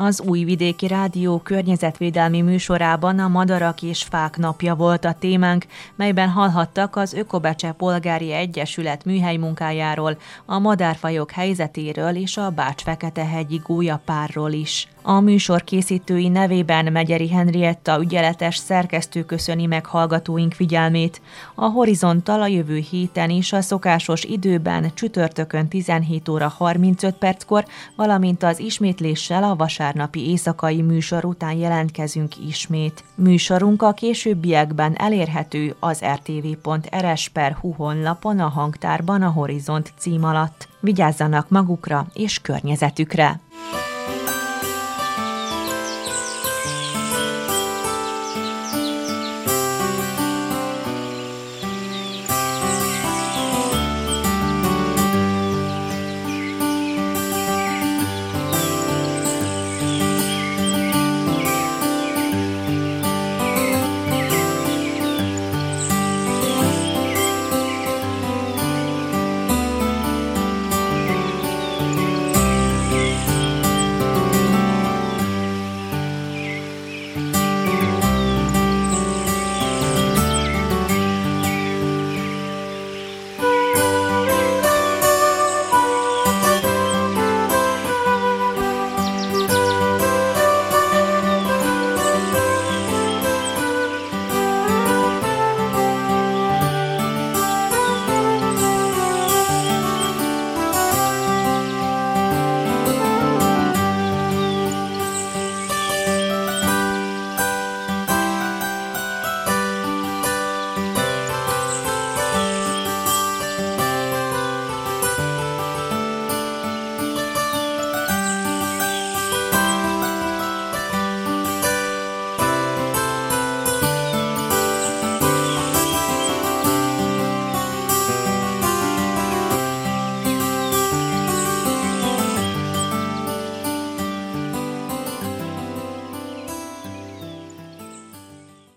Az 0.00 0.20
Újvidéki 0.20 0.86
Rádió 0.86 1.38
környezetvédelmi 1.38 2.40
műsorában 2.40 3.18
a 3.18 3.28
Madarak 3.28 3.82
és 3.82 4.02
Fák 4.02 4.36
napja 4.36 4.74
volt 4.74 5.04
a 5.04 5.12
témánk, 5.12 5.66
melyben 5.96 6.28
hallhattak 6.28 6.96
az 6.96 7.12
Ökobecse 7.12 7.72
Polgári 7.72 8.32
Egyesület 8.32 9.04
műhely 9.04 9.36
munkájáról, 9.36 10.18
a 10.46 10.58
madárfajok 10.58 11.30
helyzetéről 11.30 12.16
és 12.16 12.36
a 12.36 12.50
Bács-Fekete-hegyi 12.50 13.60
gólyapárról 13.64 14.52
is. 14.52 14.88
A 15.10 15.20
műsor 15.20 15.64
készítői 15.64 16.28
nevében 16.28 16.92
Megyeri 16.92 17.28
Henrietta 17.28 18.00
ügyeletes 18.00 18.56
szerkesztő 18.56 19.24
köszöni 19.24 19.66
meg 19.66 19.86
hallgatóink 19.86 20.52
figyelmét. 20.52 21.20
A 21.54 21.64
Horizonttal 21.64 22.42
a 22.42 22.46
jövő 22.46 22.76
héten 22.76 23.30
is 23.30 23.52
a 23.52 23.60
szokásos 23.60 24.24
időben 24.24 24.90
csütörtökön 24.94 25.68
17 25.68 26.28
óra 26.28 26.48
35 26.48 27.14
perckor, 27.14 27.64
valamint 27.96 28.42
az 28.42 28.58
ismétléssel 28.58 29.44
a 29.44 29.56
vasárnapi 29.56 30.28
éjszakai 30.28 30.82
műsor 30.82 31.24
után 31.24 31.56
jelentkezünk 31.56 32.32
ismét. 32.48 33.04
Műsorunk 33.14 33.82
a 33.82 33.92
későbbiekben 33.92 34.94
elérhető 34.98 35.74
az 35.78 36.04
rtv.rs.hu 36.04 37.72
honlapon 37.72 38.38
a 38.38 38.48
hangtárban 38.48 39.22
a 39.22 39.30
Horizont 39.30 39.92
cím 39.98 40.24
alatt. 40.24 40.68
Vigyázzanak 40.80 41.48
magukra 41.48 42.06
és 42.14 42.38
környezetükre! 42.38 43.40